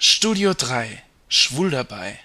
Studio 0.00 0.54
3 0.54 1.02
Schwul 1.28 1.70
dabei. 1.70 2.20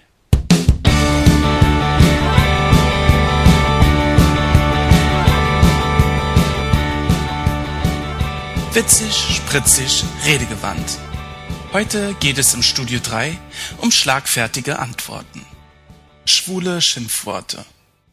Witzig, 8.72 9.12
spritzig, 9.12 10.04
redegewandt. 10.24 11.00
Heute 11.72 12.14
geht 12.20 12.38
es 12.38 12.54
im 12.54 12.62
Studio 12.62 13.00
3 13.02 13.36
um 13.78 13.90
schlagfertige 13.90 14.78
Antworten. 14.78 15.44
Schwule 16.26 16.80
Schimpfworte. 16.80 17.66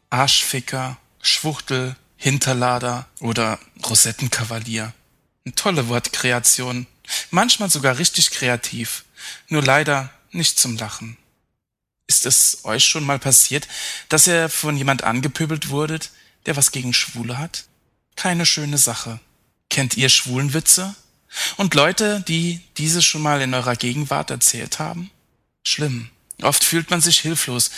Arschficker, 0.09 0.97
Schwuchtel, 1.21 1.95
Hinterlader 2.17 3.05
oder 3.19 3.59
Rosettenkavalier. 3.87 4.91
Eine 5.45 5.53
tolle 5.53 5.87
Wortkreation. 5.87 6.87
Manchmal 7.29 7.69
sogar 7.69 7.99
richtig 7.99 8.31
kreativ. 8.31 9.05
Nur 9.47 9.63
leider 9.63 10.09
nicht 10.31 10.59
zum 10.59 10.77
Lachen. 10.77 11.17
Ist 12.07 12.25
es 12.25 12.65
euch 12.65 12.85
schon 12.85 13.05
mal 13.05 13.19
passiert, 13.19 13.67
dass 14.09 14.27
ihr 14.27 14.49
von 14.49 14.77
jemand 14.77 15.03
angepöbelt 15.03 15.69
wurdet, 15.69 16.11
der 16.45 16.57
was 16.57 16.71
gegen 16.71 16.93
Schwule 16.93 17.37
hat? 17.37 17.65
Keine 18.15 18.45
schöne 18.45 18.77
Sache. 18.77 19.19
Kennt 19.69 19.95
ihr 19.95 20.09
Schwulenwitze? 20.09 20.95
Und 21.57 21.73
Leute, 21.73 22.21
die 22.27 22.59
diese 22.77 23.01
schon 23.01 23.21
mal 23.21 23.41
in 23.41 23.53
eurer 23.53 23.75
Gegenwart 23.75 24.29
erzählt 24.29 24.79
haben? 24.79 25.09
Schlimm. 25.65 26.09
Oft 26.41 26.63
fühlt 26.63 26.89
man 26.89 27.01
sich 27.01 27.19
hilflos, 27.19 27.71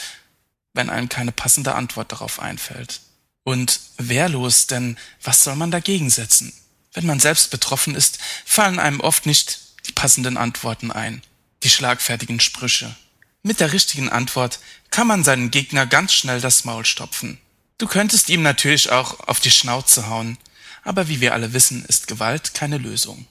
wenn 0.73 0.90
einem 0.90 1.10
keine 1.10 1.32
passende 1.32 1.76
Antwort 1.76 2.12
darauf 2.12 2.40
einfällt. 2.40 3.02
Und 3.44 3.80
wehrlos, 3.98 4.68
denn 4.68 4.98
was 5.21 5.44
soll 5.44 5.55
man 5.55 5.70
dagegen 5.70 6.10
setzen? 6.10 6.54
Wenn 6.94 7.05
man 7.05 7.20
selbst 7.20 7.52
betroffen 7.52 7.96
ist, 7.96 8.20
fallen 8.46 8.80
einem 8.80 8.99
oft 8.99 9.26
nicht 9.26 9.60
die 9.88 9.91
passenden 9.91 10.38
Antworten 10.38 10.91
ein, 10.91 11.21
die 11.63 11.70
schlagfertigen 11.70 12.40
Sprüche. 12.40 12.95
Mit 13.41 13.59
der 13.59 13.73
richtigen 13.73 14.09
Antwort 14.09 14.59
kann 14.90 15.08
man 15.08 15.23
seinen 15.23 15.52
Gegner 15.52 15.85
ganz 15.85 16.13
schnell 16.13 16.40
das 16.40 16.63
Maul 16.65 16.85
stopfen. 16.85 17.40
Du 17.77 17.88
könntest 17.88 18.29
ihm 18.29 18.41
natürlich 18.41 18.91
auch 18.91 19.27
auf 19.27 19.40
die 19.40 19.51
Schnauze 19.51 20.07
hauen, 20.07 20.38
aber 20.84 21.07
wie 21.07 21.20
wir 21.20 21.34
alle 21.34 21.54
wissen, 21.54 21.84
ist 21.85 22.07
Gewalt 22.07 22.54
keine 22.54 22.77
Lösung. 22.77 23.27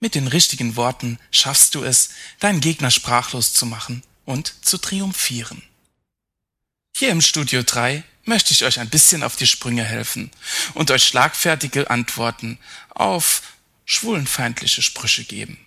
Mit 0.00 0.14
den 0.14 0.26
richtigen 0.26 0.76
Worten 0.76 1.18
schaffst 1.30 1.74
du 1.74 1.82
es, 1.82 2.10
deinen 2.40 2.60
Gegner 2.60 2.90
sprachlos 2.90 3.52
zu 3.52 3.66
machen 3.66 4.02
und 4.24 4.54
zu 4.64 4.78
triumphieren. 4.78 5.62
Hier 6.96 7.10
im 7.10 7.20
Studio 7.20 7.62
3 7.62 8.02
möchte 8.24 8.52
ich 8.52 8.64
euch 8.64 8.80
ein 8.80 8.88
bisschen 8.88 9.22
auf 9.22 9.36
die 9.36 9.46
Sprünge 9.46 9.84
helfen 9.84 10.30
und 10.74 10.90
euch 10.90 11.04
schlagfertige 11.04 11.90
Antworten 11.90 12.58
auf 12.90 13.42
schwulenfeindliche 13.84 14.82
Sprüche 14.82 15.24
geben. 15.24 15.63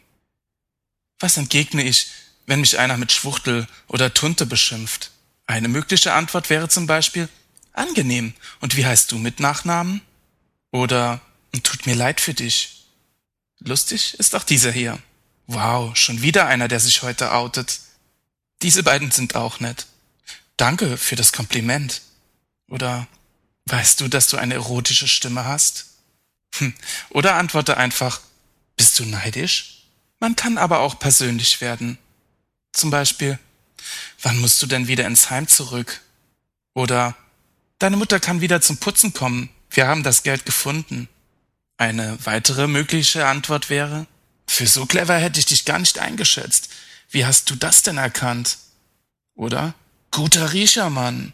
Was 1.19 1.37
entgegne 1.37 1.83
ich, 1.83 2.07
wenn 2.45 2.61
mich 2.61 2.77
einer 2.77 2.97
mit 2.97 3.11
Schwuchtel 3.11 3.67
oder 3.87 4.13
Tunte 4.13 4.45
beschimpft? 4.45 5.11
Eine 5.45 5.67
mögliche 5.67 6.13
Antwort 6.13 6.49
wäre 6.49 6.69
zum 6.69 6.87
Beispiel 6.87 7.29
angenehm. 7.73 8.33
Und 8.59 8.75
wie 8.75 8.85
heißt 8.85 9.11
du 9.11 9.17
mit 9.17 9.39
Nachnamen? 9.39 10.01
Oder 10.71 11.21
tut 11.63 11.85
mir 11.85 11.95
leid 11.95 12.21
für 12.21 12.33
dich. 12.33 12.85
Lustig 13.59 14.15
ist 14.19 14.35
auch 14.35 14.43
dieser 14.43 14.71
hier. 14.71 14.99
Wow, 15.47 15.95
schon 15.95 16.21
wieder 16.21 16.47
einer, 16.47 16.67
der 16.67 16.79
sich 16.79 17.01
heute 17.01 17.31
outet. 17.31 17.79
Diese 18.61 18.83
beiden 18.83 19.11
sind 19.11 19.35
auch 19.35 19.59
nett. 19.59 19.87
Danke 20.57 20.97
für 20.97 21.15
das 21.15 21.31
Kompliment. 21.31 22.01
Oder 22.67 23.07
weißt 23.65 24.01
du, 24.01 24.07
dass 24.07 24.27
du 24.27 24.37
eine 24.37 24.55
erotische 24.55 25.07
Stimme 25.07 25.45
hast? 25.45 25.85
Hm. 26.55 26.73
Oder 27.09 27.35
antworte 27.35 27.77
einfach, 27.77 28.19
bist 28.75 28.99
du 28.99 29.05
neidisch? 29.05 29.76
Man 30.19 30.35
kann 30.35 30.57
aber 30.57 30.79
auch 30.79 30.99
persönlich 30.99 31.61
werden. 31.61 31.97
Zum 32.73 32.89
Beispiel, 32.89 33.39
wann 34.21 34.39
musst 34.39 34.61
du 34.61 34.67
denn 34.67 34.87
wieder 34.87 35.05
ins 35.05 35.29
Heim 35.29 35.47
zurück? 35.47 36.01
Oder, 36.73 37.15
deine 37.79 37.97
Mutter 37.97 38.19
kann 38.19 38.41
wieder 38.41 38.61
zum 38.61 38.77
Putzen 38.77 39.13
kommen. 39.13 39.49
Wir 39.69 39.87
haben 39.87 40.03
das 40.03 40.23
Geld 40.23 40.45
gefunden. 40.45 41.07
Eine 41.77 42.17
weitere 42.25 42.67
mögliche 42.67 43.27
Antwort 43.27 43.69
wäre, 43.69 44.07
für 44.47 44.65
so 44.65 44.85
clever 44.85 45.17
hätte 45.17 45.39
ich 45.39 45.45
dich 45.45 45.65
gar 45.65 45.77
nicht 45.77 45.99
eingeschätzt. 45.99 46.69
Wie 47.09 47.25
hast 47.25 47.49
du 47.49 47.55
das 47.55 47.83
denn 47.83 47.97
erkannt? 47.97 48.57
Oder, 49.35 49.75
guter 50.09 50.53
Riecher, 50.53 50.89
Mann. 50.89 51.33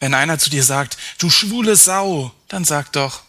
Wenn 0.00 0.14
einer 0.14 0.38
zu 0.38 0.50
dir 0.50 0.62
sagt, 0.62 0.98
du 1.18 1.30
schwule 1.30 1.76
Sau, 1.76 2.32
dann 2.48 2.64
sag 2.64 2.92
doch, 2.92 3.22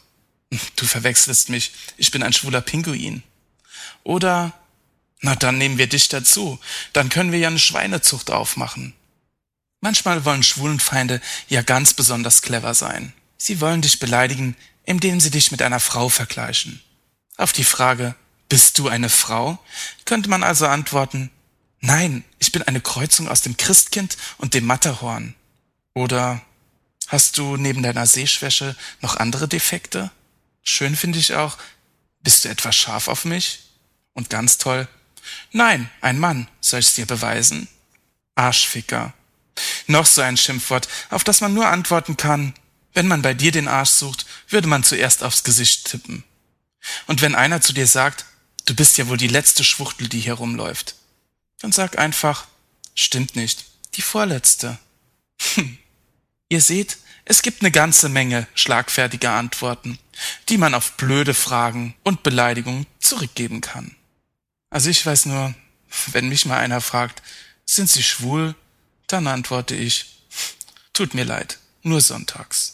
du 0.75 0.85
verwechselst 0.85 1.49
mich, 1.49 1.71
ich 1.97 2.11
bin 2.11 2.21
ein 2.21 2.33
schwuler 2.33 2.61
Pinguin. 2.61 3.23
Oder, 4.03 4.53
na 5.21 5.35
dann 5.35 5.57
nehmen 5.57 5.77
wir 5.77 5.87
dich 5.87 6.07
dazu, 6.07 6.59
dann 6.93 7.09
können 7.09 7.31
wir 7.31 7.39
ja 7.39 7.47
eine 7.47 7.59
Schweinezucht 7.59 8.31
aufmachen. 8.31 8.93
Manchmal 9.81 10.25
wollen 10.25 10.43
Schwulenfeinde 10.43 11.21
ja 11.47 11.61
ganz 11.61 11.93
besonders 11.93 12.41
clever 12.41 12.73
sein. 12.73 13.13
Sie 13.37 13.61
wollen 13.61 13.81
dich 13.81 13.99
beleidigen, 13.99 14.55
indem 14.83 15.19
sie 15.19 15.31
dich 15.31 15.51
mit 15.51 15.61
einer 15.61 15.79
Frau 15.79 16.09
vergleichen. 16.09 16.81
Auf 17.37 17.53
die 17.53 17.63
Frage, 17.63 18.15
bist 18.49 18.77
du 18.79 18.87
eine 18.87 19.09
Frau? 19.09 19.59
könnte 20.05 20.29
man 20.29 20.43
also 20.43 20.67
antworten, 20.67 21.31
nein, 21.79 22.25
ich 22.39 22.51
bin 22.51 22.63
eine 22.63 22.81
Kreuzung 22.81 23.29
aus 23.29 23.41
dem 23.41 23.55
Christkind 23.55 24.17
und 24.37 24.53
dem 24.53 24.65
Matterhorn. 24.65 25.35
Oder 25.93 26.41
Hast 27.09 27.39
du 27.39 27.57
neben 27.57 27.81
deiner 27.81 28.05
Sehschwäche 28.05 28.75
noch 29.01 29.17
andere 29.17 29.47
Defekte? 29.47 30.11
Schön 30.61 30.95
finde 30.95 31.17
ich 31.17 31.33
auch, 31.33 31.57
bist 32.21 32.45
du 32.45 32.49
etwas 32.49 32.75
scharf 32.75 33.07
auf 33.07 33.25
mich? 33.25 33.61
Und 34.13 34.29
ganz 34.29 34.59
toll, 34.59 34.87
nein, 35.51 35.89
ein 36.01 36.19
Mann, 36.19 36.47
soll 36.61 36.79
ich's 36.79 36.95
dir 36.95 37.05
beweisen? 37.05 37.67
Arschficker. 38.35 39.13
Noch 39.87 40.05
so 40.05 40.21
ein 40.21 40.37
Schimpfwort, 40.37 40.87
auf 41.09 41.23
das 41.23 41.41
man 41.41 41.53
nur 41.53 41.67
antworten 41.67 42.17
kann, 42.17 42.53
wenn 42.93 43.07
man 43.07 43.21
bei 43.21 43.33
dir 43.33 43.51
den 43.51 43.67
Arsch 43.67 43.91
sucht, 43.91 44.25
würde 44.47 44.67
man 44.67 44.83
zuerst 44.83 45.23
aufs 45.23 45.43
Gesicht 45.43 45.85
tippen. 45.85 46.23
Und 47.07 47.21
wenn 47.21 47.35
einer 47.35 47.61
zu 47.61 47.73
dir 47.73 47.87
sagt, 47.87 48.25
du 48.65 48.75
bist 48.75 48.97
ja 48.97 49.07
wohl 49.07 49.17
die 49.17 49.27
letzte 49.27 49.63
Schwuchtel, 49.63 50.07
die 50.07 50.19
hier 50.19 50.33
rumläuft, 50.33 50.95
dann 51.59 51.71
sag 51.71 51.97
einfach, 51.97 52.47
stimmt 52.95 53.35
nicht, 53.35 53.65
die 53.95 54.01
vorletzte. 54.01 54.79
Hm. 55.55 55.77
Ihr 56.49 56.61
seht, 56.61 56.97
es 57.25 57.41
gibt 57.41 57.61
eine 57.61 57.71
ganze 57.71 58.09
Menge 58.09 58.47
schlagfertiger 58.55 59.31
Antworten, 59.31 59.99
die 60.49 60.57
man 60.57 60.73
auf 60.73 60.93
blöde 60.93 61.33
Fragen 61.33 61.95
und 62.03 62.23
Beleidigungen 62.23 62.87
zurückgeben 62.99 63.61
kann. 63.61 63.95
Also 64.69 64.89
ich 64.89 65.05
weiß 65.05 65.25
nur, 65.25 65.53
wenn 66.07 66.29
mich 66.29 66.45
mal 66.45 66.59
einer 66.59 66.81
fragt, 66.81 67.21
sind 67.65 67.89
Sie 67.89 68.03
schwul? 68.03 68.55
Dann 69.07 69.27
antworte 69.27 69.75
ich, 69.75 70.23
tut 70.93 71.13
mir 71.13 71.23
leid, 71.23 71.57
nur 71.81 72.01
sonntags. 72.01 72.68